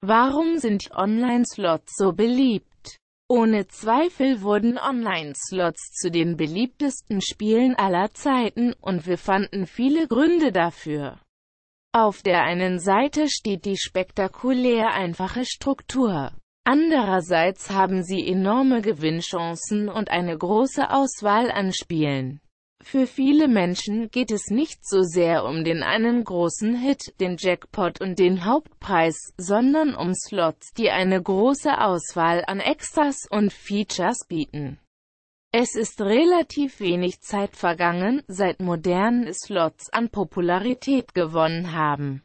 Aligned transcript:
Warum 0.00 0.58
sind 0.58 0.92
Online-Slots 0.92 1.96
so 1.96 2.12
beliebt? 2.12 2.98
Ohne 3.28 3.66
Zweifel 3.66 4.42
wurden 4.42 4.78
Online-Slots 4.78 5.90
zu 5.92 6.10
den 6.10 6.36
beliebtesten 6.36 7.20
Spielen 7.20 7.74
aller 7.74 8.12
Zeiten, 8.14 8.74
und 8.80 9.06
wir 9.06 9.18
fanden 9.18 9.66
viele 9.66 10.06
Gründe 10.06 10.52
dafür. 10.52 11.18
Auf 11.92 12.22
der 12.22 12.44
einen 12.44 12.78
Seite 12.78 13.28
steht 13.28 13.64
die 13.64 13.76
spektakulär 13.76 14.94
einfache 14.94 15.44
Struktur. 15.44 16.32
Andererseits 16.64 17.70
haben 17.70 18.04
sie 18.04 18.24
enorme 18.24 18.82
Gewinnchancen 18.82 19.88
und 19.88 20.10
eine 20.10 20.38
große 20.38 20.90
Auswahl 20.90 21.50
an 21.50 21.72
Spielen. 21.72 22.40
Für 22.90 23.06
viele 23.06 23.48
Menschen 23.48 24.10
geht 24.10 24.30
es 24.30 24.46
nicht 24.48 24.78
so 24.82 25.02
sehr 25.02 25.44
um 25.44 25.62
den 25.62 25.82
einen 25.82 26.24
großen 26.24 26.74
Hit, 26.74 27.12
den 27.20 27.36
Jackpot 27.38 28.00
und 28.00 28.18
den 28.18 28.46
Hauptpreis, 28.46 29.34
sondern 29.36 29.94
um 29.94 30.14
Slots, 30.14 30.72
die 30.72 30.88
eine 30.88 31.22
große 31.22 31.82
Auswahl 31.82 32.44
an 32.46 32.60
Extras 32.60 33.26
und 33.30 33.52
Features 33.52 34.20
bieten. 34.26 34.80
Es 35.52 35.74
ist 35.74 36.00
relativ 36.00 36.80
wenig 36.80 37.20
Zeit 37.20 37.56
vergangen, 37.56 38.22
seit 38.26 38.58
moderne 38.62 39.34
Slots 39.34 39.92
an 39.92 40.08
Popularität 40.08 41.12
gewonnen 41.12 41.74
haben. 41.74 42.22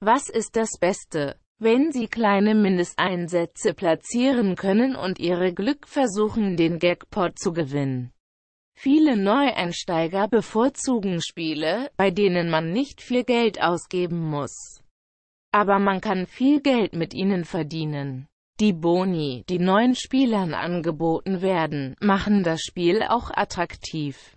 Was 0.00 0.28
ist 0.28 0.56
das 0.56 0.80
Beste? 0.80 1.36
Wenn 1.60 1.92
Sie 1.92 2.08
kleine 2.08 2.56
Mindesteinsätze 2.56 3.72
platzieren 3.72 4.56
können 4.56 4.96
und 4.96 5.20
Ihre 5.20 5.54
Glück 5.54 5.86
versuchen, 5.86 6.56
den 6.56 6.80
Jackpot 6.80 7.38
zu 7.38 7.52
gewinnen. 7.52 8.12
Viele 8.74 9.16
Neueinsteiger 9.16 10.28
bevorzugen 10.28 11.20
Spiele, 11.22 11.90
bei 11.96 12.10
denen 12.10 12.50
man 12.50 12.72
nicht 12.72 13.00
viel 13.00 13.24
Geld 13.24 13.62
ausgeben 13.62 14.20
muss. 14.20 14.82
Aber 15.52 15.78
man 15.78 16.00
kann 16.00 16.26
viel 16.26 16.60
Geld 16.60 16.94
mit 16.94 17.14
ihnen 17.14 17.44
verdienen. 17.44 18.26
Die 18.60 18.72
Boni, 18.72 19.44
die 19.48 19.58
neuen 19.58 19.94
Spielern 19.94 20.54
angeboten 20.54 21.42
werden, 21.42 21.96
machen 22.00 22.42
das 22.42 22.62
Spiel 22.62 23.02
auch 23.02 23.30
attraktiv. 23.30 24.36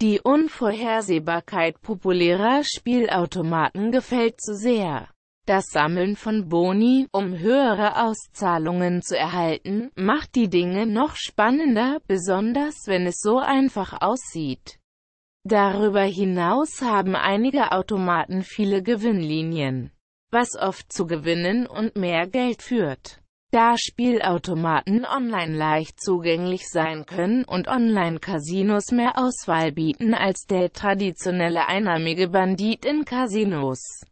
Die 0.00 0.20
Unvorhersehbarkeit 0.20 1.82
populärer 1.82 2.62
Spielautomaten 2.64 3.92
gefällt 3.92 4.40
zu 4.40 4.54
sehr. 4.54 5.08
Das 5.46 5.66
Sammeln 5.66 6.16
von 6.16 6.48
Boni, 6.48 7.08
um 7.12 7.38
höhere 7.38 8.04
Auszahlungen 8.04 9.02
zu 9.02 9.16
erhalten, 9.16 9.90
macht 9.96 10.34
die 10.34 10.48
Dinge 10.48 10.86
noch 10.86 11.16
spannender, 11.16 12.00
besonders 12.06 12.86
wenn 12.86 13.06
es 13.06 13.20
so 13.20 13.38
einfach 13.38 14.00
aussieht. 14.00 14.78
Darüber 15.44 16.02
hinaus 16.02 16.82
haben 16.82 17.16
einige 17.16 17.72
Automaten 17.72 18.42
viele 18.42 18.82
Gewinnlinien, 18.82 19.90
was 20.30 20.54
oft 20.56 20.92
zu 20.92 21.06
Gewinnen 21.06 21.66
und 21.66 21.96
mehr 21.96 22.26
Geld 22.26 22.62
führt. 22.62 23.20
Da 23.50 23.76
Spielautomaten 23.76 25.04
online 25.04 25.56
leicht 25.56 26.00
zugänglich 26.00 26.68
sein 26.68 27.06
können 27.06 27.44
und 27.44 27.66
Online-Casinos 27.66 28.92
mehr 28.92 29.18
Auswahl 29.18 29.72
bieten 29.72 30.14
als 30.14 30.46
der 30.46 30.72
traditionelle 30.72 31.66
einarmige 31.66 32.28
Bandit 32.28 32.84
in 32.84 33.04
Casinos 33.04 34.04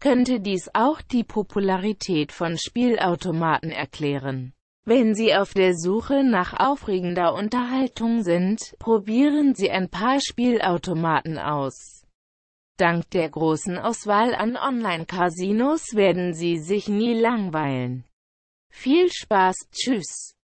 könnte 0.00 0.40
dies 0.40 0.68
auch 0.74 1.00
die 1.02 1.24
Popularität 1.24 2.32
von 2.32 2.56
Spielautomaten 2.58 3.70
erklären. 3.70 4.52
Wenn 4.84 5.14
Sie 5.14 5.34
auf 5.34 5.52
der 5.52 5.74
Suche 5.74 6.24
nach 6.24 6.58
aufregender 6.58 7.34
Unterhaltung 7.34 8.22
sind, 8.22 8.74
probieren 8.78 9.54
Sie 9.54 9.70
ein 9.70 9.90
paar 9.90 10.18
Spielautomaten 10.20 11.38
aus. 11.38 12.06
Dank 12.78 13.10
der 13.10 13.28
großen 13.28 13.76
Auswahl 13.76 14.34
an 14.34 14.56
Online-Casinos 14.56 15.94
werden 15.94 16.32
Sie 16.32 16.58
sich 16.58 16.88
nie 16.88 17.12
langweilen. 17.12 18.04
Viel 18.70 19.10
Spaß, 19.12 19.56
tschüss. 19.72 20.37